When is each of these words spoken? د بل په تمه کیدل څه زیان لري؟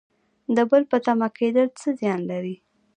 د 0.55 0.57
بل 0.69 0.83
په 0.91 0.97
تمه 1.05 1.27
کیدل 1.37 1.67
څه 1.79 1.89
زیان 1.99 2.21
لري؟ 2.31 2.55